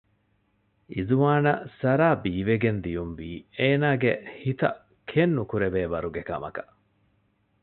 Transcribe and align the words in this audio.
އިޒުވާނަށް 0.93 1.65
ސާރާ 1.79 2.07
ބީވެގެން 2.23 2.79
ދިޔުންވީ 2.83 3.29
އޭނަގެ 3.59 4.11
ހިތަށް 4.41 4.79
ކެތްނުކުރެވޭވަރުގެ 5.09 6.21
ކަމަކަށް 6.29 6.71